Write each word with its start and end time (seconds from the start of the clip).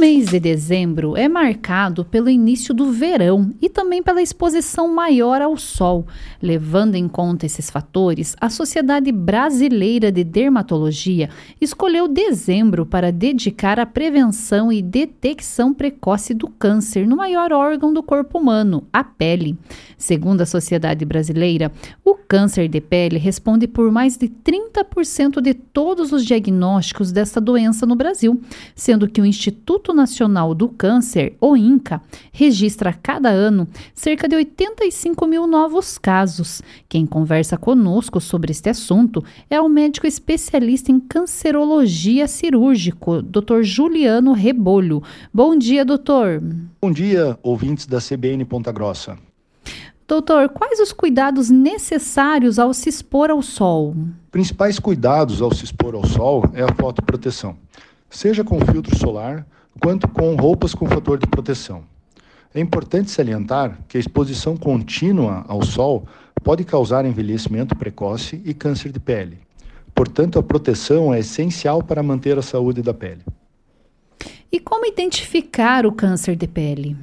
mês 0.00 0.30
de 0.30 0.40
dezembro 0.40 1.14
é 1.14 1.28
marcado 1.28 2.06
pelo 2.06 2.30
início 2.30 2.72
do 2.72 2.90
verão 2.90 3.52
e 3.60 3.68
também 3.68 4.02
pela 4.02 4.22
exposição 4.22 4.88
maior 4.88 5.42
ao 5.42 5.58
sol. 5.58 6.06
Levando 6.40 6.94
em 6.94 7.06
conta 7.06 7.44
esses 7.44 7.68
fatores, 7.68 8.34
a 8.40 8.48
Sociedade 8.48 9.12
Brasileira 9.12 10.10
de 10.10 10.24
Dermatologia 10.24 11.28
escolheu 11.60 12.08
dezembro 12.08 12.86
para 12.86 13.12
dedicar 13.12 13.78
à 13.78 13.84
prevenção 13.84 14.72
e 14.72 14.80
detecção 14.80 15.74
precoce 15.74 16.32
do 16.32 16.48
câncer 16.48 17.06
no 17.06 17.14
maior 17.14 17.52
órgão 17.52 17.92
do 17.92 18.02
corpo 18.02 18.38
humano, 18.38 18.84
a 18.90 19.04
pele. 19.04 19.58
Segundo 19.98 20.40
a 20.40 20.46
Sociedade 20.46 21.04
Brasileira, 21.04 21.70
o 22.02 22.14
câncer 22.14 22.68
de 22.68 22.80
pele 22.80 23.18
responde 23.18 23.68
por 23.68 23.92
mais 23.92 24.16
de 24.16 24.28
30% 24.28 25.42
de 25.42 25.52
todos 25.52 26.10
os 26.10 26.24
diagnósticos 26.24 27.12
dessa 27.12 27.38
doença 27.38 27.84
no 27.84 27.94
Brasil, 27.94 28.40
sendo 28.74 29.06
que 29.06 29.20
o 29.20 29.26
Instituto 29.26 29.89
Nacional 29.92 30.54
do 30.54 30.68
Câncer, 30.68 31.36
o 31.40 31.56
INCA, 31.56 32.00
registra 32.32 32.92
cada 32.92 33.28
ano 33.28 33.68
cerca 33.94 34.28
de 34.28 34.36
85 34.36 35.26
mil 35.26 35.46
novos 35.46 35.98
casos. 35.98 36.62
Quem 36.88 37.06
conversa 37.06 37.56
conosco 37.56 38.20
sobre 38.20 38.50
este 38.50 38.68
assunto 38.68 39.24
é 39.48 39.60
o 39.60 39.68
médico 39.68 40.06
especialista 40.06 40.90
em 40.90 41.00
cancerologia 41.00 42.26
cirúrgico, 42.28 43.22
Dr. 43.22 43.62
Juliano 43.62 44.32
Rebolho. 44.32 45.02
Bom 45.32 45.56
dia, 45.56 45.84
doutor. 45.84 46.42
Bom 46.80 46.90
dia, 46.90 47.38
ouvintes 47.42 47.86
da 47.86 47.98
CBN 47.98 48.44
Ponta 48.44 48.72
Grossa. 48.72 49.16
Doutor, 50.10 50.48
quais 50.48 50.80
os 50.80 50.92
cuidados 50.92 51.50
necessários 51.50 52.58
ao 52.58 52.74
se 52.74 52.88
expor 52.88 53.30
ao 53.30 53.40
sol? 53.40 53.94
Principais 54.32 54.76
cuidados 54.80 55.40
ao 55.40 55.54
se 55.54 55.64
expor 55.64 55.94
ao 55.94 56.04
sol 56.04 56.42
é 56.52 56.64
a 56.64 56.74
fotoproteção, 56.74 57.56
seja 58.08 58.42
com 58.42 58.58
filtro 58.60 58.98
solar 58.98 59.46
quanto 59.78 60.08
com 60.08 60.34
roupas 60.36 60.74
com 60.74 60.86
fator 60.86 61.18
de 61.18 61.26
proteção. 61.26 61.84
É 62.54 62.60
importante 62.60 63.10
salientar 63.10 63.78
que 63.86 63.96
a 63.96 64.00
exposição 64.00 64.56
contínua 64.56 65.44
ao 65.46 65.62
sol 65.62 66.06
pode 66.42 66.64
causar 66.64 67.04
envelhecimento 67.04 67.76
precoce 67.76 68.40
e 68.44 68.52
câncer 68.52 68.90
de 68.90 68.98
pele. 68.98 69.38
Portanto, 69.94 70.38
a 70.38 70.42
proteção 70.42 71.12
é 71.12 71.20
essencial 71.20 71.82
para 71.82 72.02
manter 72.02 72.38
a 72.38 72.42
saúde 72.42 72.82
da 72.82 72.94
pele. 72.94 73.22
E 74.50 74.58
como 74.58 74.84
identificar 74.86 75.86
o 75.86 75.92
câncer 75.92 76.34
de 76.34 76.48
pele? 76.48 76.96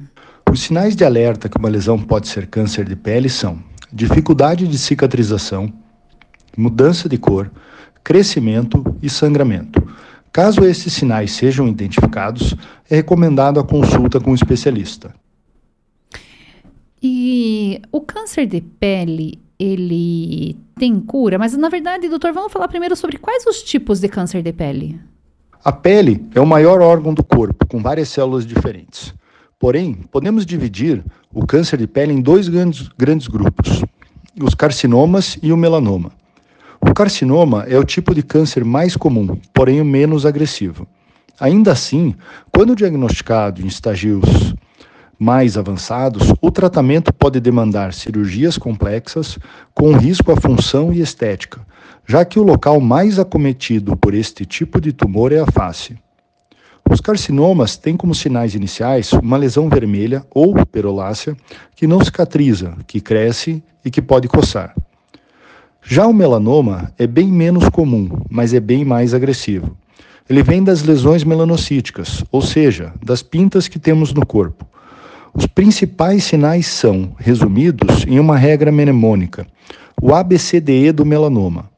Os 0.50 0.60
sinais 0.60 0.94
de 0.94 1.04
alerta 1.04 1.48
que 1.48 1.56
uma 1.56 1.68
lesão 1.68 1.98
pode 1.98 2.28
ser 2.28 2.46
câncer 2.46 2.84
de 2.84 2.96
pele 2.96 3.28
são 3.28 3.62
dificuldade 3.92 4.68
de 4.68 4.76
cicatrização, 4.76 5.72
mudança 6.56 7.08
de 7.08 7.16
cor, 7.16 7.50
crescimento 8.04 8.84
e 9.02 9.08
sangramento. 9.08 9.82
Caso 10.32 10.64
esses 10.64 10.92
sinais 10.92 11.32
sejam 11.32 11.66
identificados, 11.66 12.54
é 12.88 12.96
recomendado 12.96 13.58
a 13.58 13.64
consulta 13.64 14.20
com 14.20 14.30
um 14.30 14.34
especialista. 14.34 15.14
E 17.02 17.80
o 17.92 18.00
câncer 18.00 18.46
de 18.46 18.60
pele, 18.60 19.40
ele 19.58 20.56
tem 20.76 20.98
cura? 21.00 21.38
Mas 21.38 21.56
na 21.56 21.68
verdade, 21.68 22.08
doutor, 22.08 22.32
vamos 22.32 22.52
falar 22.52 22.68
primeiro 22.68 22.96
sobre 22.96 23.18
quais 23.18 23.46
os 23.46 23.62
tipos 23.62 24.00
de 24.00 24.08
câncer 24.08 24.42
de 24.42 24.52
pele? 24.52 25.00
A 25.64 25.72
pele 25.72 26.24
é 26.34 26.40
o 26.40 26.46
maior 26.46 26.80
órgão 26.80 27.12
do 27.12 27.24
corpo, 27.24 27.66
com 27.66 27.82
várias 27.82 28.08
células 28.08 28.46
diferentes. 28.46 29.14
Porém, 29.58 29.94
podemos 30.10 30.46
dividir 30.46 31.04
o 31.32 31.44
câncer 31.44 31.78
de 31.78 31.86
pele 31.86 32.12
em 32.12 32.20
dois 32.20 32.48
grandes, 32.48 32.88
grandes 32.96 33.26
grupos: 33.26 33.82
os 34.40 34.54
carcinomas 34.54 35.36
e 35.42 35.52
o 35.52 35.56
melanoma. 35.56 36.12
O 36.80 36.94
carcinoma 36.94 37.64
é 37.68 37.78
o 37.78 37.84
tipo 37.84 38.14
de 38.14 38.22
câncer 38.22 38.64
mais 38.64 38.96
comum, 38.96 39.38
porém 39.52 39.80
o 39.80 39.84
menos 39.84 40.24
agressivo. 40.24 40.86
Ainda 41.40 41.72
assim, 41.72 42.14
quando 42.52 42.74
diagnosticado 42.74 43.62
em 43.62 43.66
estágios 43.66 44.54
mais 45.18 45.56
avançados, 45.56 46.32
o 46.40 46.50
tratamento 46.50 47.12
pode 47.12 47.40
demandar 47.40 47.92
cirurgias 47.92 48.56
complexas 48.56 49.38
com 49.74 49.96
risco 49.96 50.30
à 50.30 50.36
função 50.36 50.92
e 50.92 51.00
estética, 51.00 51.60
já 52.06 52.24
que 52.24 52.38
o 52.38 52.44
local 52.44 52.80
mais 52.80 53.18
acometido 53.18 53.96
por 53.96 54.14
este 54.14 54.46
tipo 54.46 54.80
de 54.80 54.92
tumor 54.92 55.32
é 55.32 55.40
a 55.40 55.46
face. 55.46 55.98
Os 56.90 57.00
carcinomas 57.00 57.76
têm 57.76 57.96
como 57.96 58.14
sinais 58.14 58.54
iniciais 58.54 59.12
uma 59.12 59.36
lesão 59.36 59.68
vermelha 59.68 60.24
ou 60.30 60.54
perolácea 60.64 61.36
que 61.74 61.86
não 61.86 62.02
cicatriza, 62.02 62.76
que 62.86 63.00
cresce 63.00 63.62
e 63.84 63.90
que 63.90 64.00
pode 64.00 64.26
coçar. 64.26 64.74
Já 65.82 66.06
o 66.06 66.12
melanoma 66.12 66.92
é 66.98 67.06
bem 67.06 67.28
menos 67.28 67.68
comum, 67.68 68.08
mas 68.28 68.52
é 68.52 68.60
bem 68.60 68.84
mais 68.84 69.14
agressivo. 69.14 69.76
Ele 70.28 70.42
vem 70.42 70.62
das 70.62 70.82
lesões 70.82 71.24
melanocíticas, 71.24 72.22
ou 72.30 72.42
seja, 72.42 72.92
das 73.02 73.22
pintas 73.22 73.68
que 73.68 73.78
temos 73.78 74.12
no 74.12 74.26
corpo. 74.26 74.66
Os 75.32 75.46
principais 75.46 76.24
sinais 76.24 76.66
são 76.66 77.14
resumidos 77.18 78.04
em 78.06 78.18
uma 78.18 78.36
regra 78.36 78.70
mnemônica: 78.70 79.46
o 80.02 80.14
ABCDE 80.14 80.92
do 80.92 81.06
melanoma. 81.06 81.70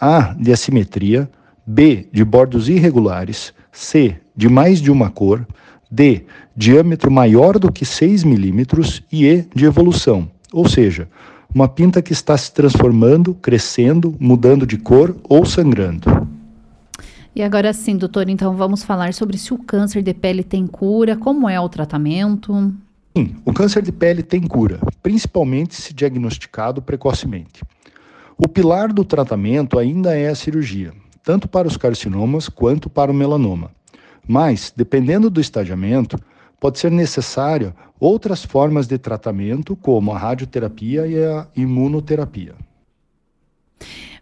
A 0.00 0.34
de 0.38 0.52
assimetria, 0.52 1.28
B 1.66 2.06
de 2.12 2.24
bordos 2.24 2.68
irregulares, 2.68 3.52
C 3.72 4.16
de 4.36 4.48
mais 4.48 4.80
de 4.80 4.90
uma 4.92 5.10
cor, 5.10 5.44
D, 5.90 6.24
diâmetro 6.56 7.10
maior 7.10 7.58
do 7.58 7.72
que 7.72 7.84
6 7.84 8.22
milímetros 8.22 9.02
e 9.10 9.26
E, 9.26 9.46
de 9.52 9.64
evolução, 9.64 10.30
ou 10.52 10.68
seja, 10.68 11.08
uma 11.54 11.68
pinta 11.68 12.02
que 12.02 12.12
está 12.12 12.36
se 12.36 12.52
transformando, 12.52 13.34
crescendo, 13.34 14.14
mudando 14.20 14.66
de 14.66 14.76
cor 14.76 15.16
ou 15.24 15.44
sangrando. 15.44 16.28
E 17.34 17.42
agora 17.42 17.72
sim, 17.72 17.96
doutor, 17.96 18.28
então 18.28 18.56
vamos 18.56 18.82
falar 18.82 19.14
sobre 19.14 19.38
se 19.38 19.54
o 19.54 19.58
câncer 19.58 20.02
de 20.02 20.12
pele 20.12 20.42
tem 20.42 20.66
cura, 20.66 21.16
como 21.16 21.48
é 21.48 21.58
o 21.60 21.68
tratamento. 21.68 22.52
Sim, 23.16 23.36
o 23.44 23.52
câncer 23.52 23.82
de 23.82 23.92
pele 23.92 24.22
tem 24.22 24.42
cura, 24.42 24.80
principalmente 25.02 25.74
se 25.74 25.94
diagnosticado 25.94 26.82
precocemente. 26.82 27.62
O 28.36 28.48
pilar 28.48 28.92
do 28.92 29.04
tratamento 29.04 29.78
ainda 29.78 30.16
é 30.16 30.28
a 30.28 30.34
cirurgia, 30.34 30.92
tanto 31.22 31.48
para 31.48 31.66
os 31.66 31.76
carcinomas 31.76 32.48
quanto 32.48 32.90
para 32.90 33.10
o 33.10 33.14
melanoma. 33.14 33.70
Mas, 34.26 34.72
dependendo 34.76 35.30
do 35.30 35.40
estadiamento, 35.40 36.18
pode 36.60 36.78
ser 36.78 36.90
necessário 36.90 37.74
outras 38.00 38.44
formas 38.44 38.86
de 38.86 38.98
tratamento, 38.98 39.76
como 39.76 40.12
a 40.12 40.18
radioterapia 40.18 41.06
e 41.06 41.24
a 41.24 41.46
imunoterapia. 41.56 42.54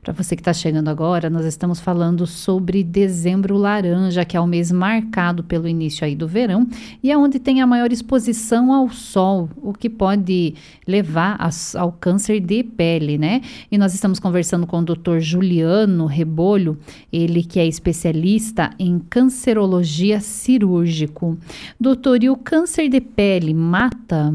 Para 0.06 0.14
você 0.14 0.36
que 0.36 0.40
está 0.40 0.52
chegando 0.52 0.86
agora, 0.86 1.28
nós 1.28 1.44
estamos 1.44 1.80
falando 1.80 2.28
sobre 2.28 2.84
dezembro 2.84 3.56
laranja, 3.56 4.24
que 4.24 4.36
é 4.36 4.40
o 4.40 4.46
mês 4.46 4.70
marcado 4.70 5.42
pelo 5.42 5.66
início 5.66 6.04
aí 6.04 6.14
do 6.14 6.28
verão 6.28 6.64
e 7.02 7.10
é 7.10 7.18
onde 7.18 7.40
tem 7.40 7.60
a 7.60 7.66
maior 7.66 7.90
exposição 7.90 8.72
ao 8.72 8.88
sol, 8.88 9.50
o 9.56 9.72
que 9.72 9.90
pode 9.90 10.54
levar 10.86 11.36
ao 11.74 11.90
câncer 11.90 12.38
de 12.38 12.62
pele, 12.62 13.18
né? 13.18 13.40
E 13.68 13.76
nós 13.76 13.94
estamos 13.94 14.20
conversando 14.20 14.64
com 14.64 14.78
o 14.78 14.84
Dr. 14.84 15.18
Juliano 15.18 16.06
Rebolho, 16.06 16.78
ele 17.12 17.42
que 17.42 17.58
é 17.58 17.66
especialista 17.66 18.70
em 18.78 19.00
cancerologia 19.00 20.20
cirúrgico. 20.20 21.36
Doutor, 21.80 22.22
e 22.22 22.30
o 22.30 22.36
câncer 22.36 22.88
de 22.88 23.00
pele 23.00 23.52
mata? 23.52 24.32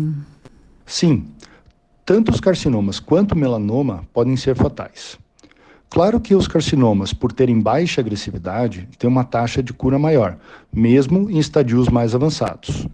Sim. 0.86 1.28
Tanto 2.06 2.30
os 2.30 2.42
carcinomas 2.42 3.00
quanto 3.00 3.32
o 3.32 3.38
melanoma 3.38 4.04
podem 4.12 4.36
ser 4.36 4.54
fatais. 4.54 5.18
Claro 5.92 6.22
que 6.22 6.34
os 6.34 6.48
carcinomas, 6.48 7.12
por 7.12 7.34
terem 7.34 7.60
baixa 7.60 8.00
agressividade, 8.00 8.88
têm 8.98 9.10
uma 9.10 9.26
taxa 9.26 9.62
de 9.62 9.74
cura 9.74 10.00
maior, 10.00 10.38
mesmo 10.72 11.30
em 11.30 11.38
estadios 11.38 11.90
mais 11.90 12.16
avançados. 12.16 12.88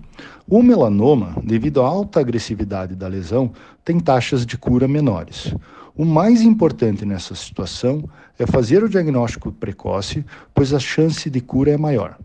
O 0.49 0.63
melanoma, 0.63 1.35
devido 1.43 1.83
à 1.83 1.85
alta 1.85 2.19
agressividade 2.19 2.95
da 2.95 3.07
lesão, 3.07 3.51
tem 3.85 3.99
taxas 3.99 4.47
de 4.47 4.57
cura 4.57 4.87
menores. 4.87 5.53
O 5.95 6.03
mais 6.03 6.41
importante 6.41 7.05
nessa 7.05 7.35
situação 7.35 8.03
é 8.39 8.47
fazer 8.47 8.83
o 8.83 8.89
diagnóstico 8.89 9.51
precoce, 9.51 10.25
pois 10.51 10.73
a 10.73 10.79
chance 10.79 11.29
de 11.29 11.39
cura 11.39 11.69
é 11.69 11.77
maior. 11.77 12.17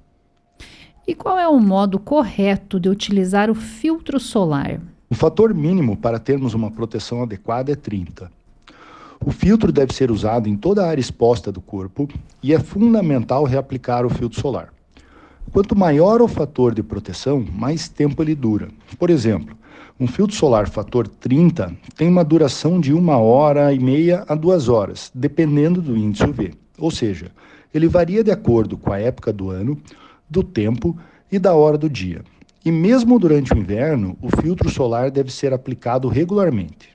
E 1.07 1.15
qual 1.15 1.39
é 1.39 1.47
o 1.47 1.61
modo 1.61 1.99
correto 1.99 2.81
de 2.81 2.89
utilizar 2.89 3.51
o 3.51 3.55
filtro 3.55 4.19
solar? 4.19 4.81
O 5.11 5.15
fator 5.15 5.53
mínimo 5.53 5.99
para 5.99 6.19
termos 6.19 6.55
uma 6.55 6.71
proteção 6.71 7.23
adequada 7.23 7.71
é 7.71 7.77
30. 7.77 8.31
O 9.25 9.31
filtro 9.31 9.71
deve 9.71 9.95
ser 9.95 10.11
usado 10.11 10.49
em 10.49 10.57
toda 10.57 10.85
a 10.85 10.89
área 10.89 11.01
exposta 11.01 11.53
do 11.53 11.61
corpo 11.61 12.09
e 12.43 12.53
é 12.53 12.59
fundamental 12.59 13.45
reaplicar 13.45 14.05
o 14.05 14.11
filtro 14.11 14.41
solar. 14.41 14.73
Quanto 15.53 15.77
maior 15.77 16.21
o 16.21 16.27
fator 16.27 16.75
de 16.75 16.83
proteção, 16.83 17.45
mais 17.53 17.89
tempo 17.89 18.21
ele 18.21 18.35
dura. 18.35 18.69
Por 18.99 19.11
exemplo, 19.11 19.57
um 19.99 20.09
filtro 20.09 20.35
solar 20.35 20.69
fator 20.69 21.07
30 21.07 21.73
tem 21.97 22.09
uma 22.09 22.25
duração 22.25 22.81
de 22.81 22.93
uma 22.93 23.17
hora 23.17 23.73
e 23.73 23.79
meia 23.79 24.25
a 24.27 24.35
duas 24.35 24.69
horas, 24.69 25.13
dependendo 25.15 25.81
do 25.81 25.97
índice 25.97 26.25
UV. 26.25 26.55
Ou 26.77 26.91
seja, 26.91 27.31
ele 27.73 27.87
varia 27.87 28.25
de 28.25 28.33
acordo 28.33 28.77
com 28.77 28.93
a 28.93 28.99
época 28.99 29.33
do 29.33 29.51
ano, 29.51 29.79
do 30.29 30.43
tempo 30.43 30.99
e 31.31 31.39
da 31.39 31.55
hora 31.55 31.79
do 31.79 31.89
dia. 31.89 32.23
E 32.65 32.73
mesmo 32.73 33.21
durante 33.21 33.53
o 33.53 33.59
inverno, 33.59 34.17
o 34.21 34.29
filtro 34.43 34.69
solar 34.69 35.13
deve 35.13 35.33
ser 35.33 35.53
aplicado 35.53 36.09
regularmente. 36.09 36.91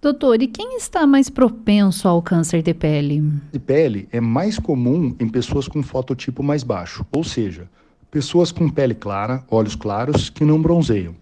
Doutor, 0.00 0.42
e 0.42 0.48
quem 0.48 0.76
está 0.76 1.06
mais 1.06 1.30
propenso 1.30 2.08
ao 2.08 2.20
câncer 2.20 2.62
de 2.62 2.74
pele? 2.74 3.22
De 3.52 3.58
pele 3.58 4.08
é 4.10 4.20
mais 4.20 4.58
comum 4.58 5.14
em 5.20 5.28
pessoas 5.28 5.68
com 5.68 5.82
fototipo 5.82 6.42
mais 6.42 6.62
baixo, 6.62 7.06
ou 7.12 7.22
seja, 7.22 7.68
pessoas 8.10 8.50
com 8.50 8.68
pele 8.68 8.94
clara, 8.94 9.44
olhos 9.50 9.76
claros, 9.76 10.28
que 10.28 10.44
não 10.44 10.60
bronzeiam. 10.60 11.14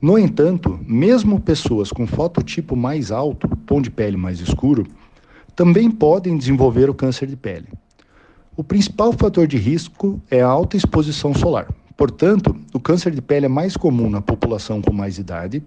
No 0.00 0.18
entanto, 0.18 0.80
mesmo 0.84 1.38
pessoas 1.38 1.92
com 1.92 2.06
fototipo 2.06 2.74
mais 2.74 3.12
alto, 3.12 3.48
tom 3.66 3.80
de 3.80 3.90
pele 3.90 4.16
mais 4.16 4.40
escuro, 4.40 4.86
também 5.54 5.90
podem 5.90 6.36
desenvolver 6.36 6.90
o 6.90 6.94
câncer 6.94 7.28
de 7.28 7.36
pele. 7.36 7.68
O 8.56 8.64
principal 8.64 9.12
fator 9.12 9.46
de 9.46 9.56
risco 9.56 10.20
é 10.30 10.42
a 10.42 10.48
alta 10.48 10.76
exposição 10.76 11.32
solar. 11.34 11.68
Portanto, 11.96 12.56
o 12.72 12.80
câncer 12.80 13.12
de 13.12 13.22
pele 13.22 13.46
é 13.46 13.48
mais 13.48 13.76
comum 13.76 14.08
na 14.08 14.20
população 14.20 14.80
com 14.80 14.92
mais 14.92 15.18
idade, 15.18 15.62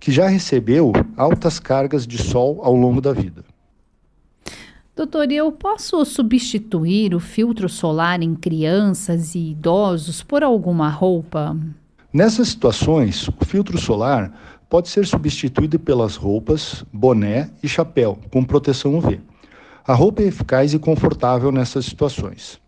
que 0.00 0.10
já 0.10 0.28
recebeu 0.28 0.92
altas 1.16 1.58
cargas 1.58 2.06
de 2.06 2.18
sol 2.18 2.60
ao 2.62 2.74
longo 2.74 3.00
da 3.00 3.12
vida. 3.12 3.44
Doutor, 4.96 5.30
eu 5.30 5.52
posso 5.52 6.04
substituir 6.04 7.14
o 7.14 7.20
filtro 7.20 7.68
solar 7.68 8.20
em 8.20 8.34
crianças 8.34 9.36
e 9.36 9.50
idosos 9.50 10.24
por 10.24 10.42
alguma 10.42 10.88
roupa? 10.88 11.56
Nessas 12.12 12.48
situações, 12.48 13.28
o 13.28 13.44
filtro 13.44 13.78
solar 13.78 14.32
pode 14.68 14.88
ser 14.88 15.06
substituído 15.06 15.78
pelas 15.78 16.16
roupas, 16.16 16.84
boné 16.92 17.48
e 17.62 17.68
chapéu 17.68 18.18
com 18.32 18.42
proteção 18.42 18.96
UV. 18.96 19.20
A 19.86 19.94
roupa 19.94 20.22
é 20.22 20.26
eficaz 20.26 20.74
e 20.74 20.78
confortável 20.78 21.52
nessas 21.52 21.86
situações. 21.86 22.60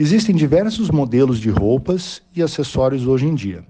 Existem 0.00 0.34
diversos 0.34 0.88
modelos 0.88 1.38
de 1.38 1.50
roupas 1.50 2.22
e 2.34 2.42
acessórios 2.42 3.06
hoje 3.06 3.26
em 3.26 3.34
dia, 3.34 3.62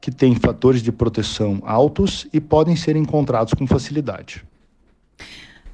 que 0.00 0.10
têm 0.10 0.34
fatores 0.34 0.80
de 0.80 0.90
proteção 0.90 1.60
altos 1.62 2.26
e 2.32 2.40
podem 2.40 2.74
ser 2.74 2.96
encontrados 2.96 3.52
com 3.52 3.66
facilidade. 3.66 4.42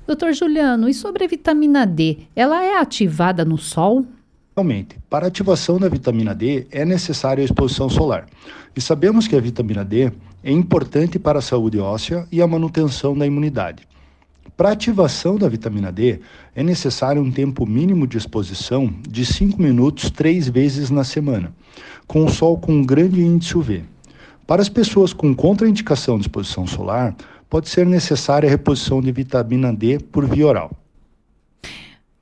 Doutor 0.04 0.32
Juliano, 0.32 0.88
e 0.88 0.94
sobre 0.94 1.22
a 1.22 1.28
vitamina 1.28 1.86
D? 1.86 2.18
Ela 2.34 2.64
é 2.64 2.76
ativada 2.76 3.44
no 3.44 3.56
sol? 3.56 4.04
Realmente, 4.56 4.98
para 5.08 5.26
a 5.26 5.28
ativação 5.28 5.78
da 5.78 5.88
vitamina 5.88 6.34
D 6.34 6.66
é 6.72 6.84
necessária 6.84 7.42
a 7.42 7.44
exposição 7.44 7.88
solar. 7.88 8.26
E 8.74 8.80
sabemos 8.80 9.28
que 9.28 9.36
a 9.36 9.40
vitamina 9.40 9.84
D 9.84 10.12
é 10.42 10.50
importante 10.50 11.20
para 11.20 11.38
a 11.38 11.42
saúde 11.42 11.78
óssea 11.78 12.26
e 12.32 12.42
a 12.42 12.48
manutenção 12.48 13.16
da 13.16 13.24
imunidade. 13.24 13.86
Para 14.56 14.70
ativação 14.70 15.36
da 15.36 15.48
vitamina 15.48 15.90
D, 15.90 16.20
é 16.54 16.62
necessário 16.62 17.20
um 17.20 17.28
tempo 17.28 17.66
mínimo 17.66 18.06
de 18.06 18.16
exposição 18.16 18.88
de 19.00 19.26
5 19.26 19.60
minutos 19.60 20.12
três 20.12 20.48
vezes 20.48 20.90
na 20.90 21.02
semana, 21.02 21.52
com 22.06 22.24
o 22.24 22.30
sol 22.30 22.56
com 22.56 22.72
um 22.72 22.84
grande 22.84 23.20
índice 23.20 23.58
UV. 23.58 23.82
Para 24.46 24.62
as 24.62 24.68
pessoas 24.68 25.12
com 25.12 25.34
contraindicação 25.34 26.18
de 26.18 26.22
exposição 26.22 26.68
solar, 26.68 27.16
pode 27.50 27.68
ser 27.68 27.84
necessária 27.84 28.46
a 28.46 28.50
reposição 28.50 29.00
de 29.00 29.10
vitamina 29.10 29.72
D 29.72 29.98
por 29.98 30.24
via 30.24 30.46
oral. 30.46 30.83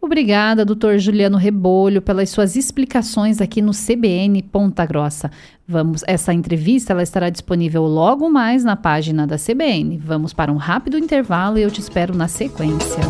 Obrigada, 0.04 0.64
doutor 0.64 0.98
Juliano 0.98 1.38
Rebolho, 1.38 2.02
pelas 2.02 2.28
suas 2.28 2.56
explicações 2.56 3.40
aqui 3.40 3.62
no 3.62 3.70
CBN 3.70 4.42
Ponta 4.42 4.84
Grossa. 4.84 5.30
Vamos, 5.66 6.02
essa 6.08 6.34
entrevista 6.34 6.92
ela 6.92 7.04
estará 7.04 7.30
disponível 7.30 7.84
logo 7.84 8.28
mais 8.28 8.64
na 8.64 8.74
página 8.74 9.28
da 9.28 9.36
CBN. 9.38 9.98
Vamos 9.98 10.32
para 10.32 10.50
um 10.52 10.56
rápido 10.56 10.98
intervalo 10.98 11.56
e 11.56 11.62
eu 11.62 11.70
te 11.70 11.80
espero 11.80 12.16
na 12.16 12.26
sequência. 12.26 13.00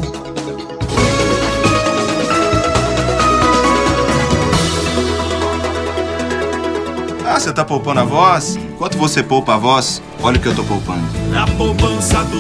Ah, 7.26 7.40
você 7.40 7.50
tá 7.54 7.64
poupando 7.64 8.00
a 8.00 8.04
voz? 8.04 8.58
Quanto 8.76 8.98
você 8.98 9.22
poupa 9.22 9.54
a 9.54 9.56
voz? 9.56 10.02
Olha 10.22 10.36
o 10.36 10.40
que 10.40 10.48
eu 10.48 10.54
tô 10.54 10.62
poupando. 10.64 11.02
Na 11.30 11.46
poupança 11.56 12.22
do 12.24 12.38